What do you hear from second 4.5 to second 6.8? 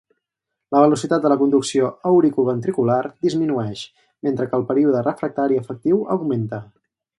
el període refractari efectiu augmenta.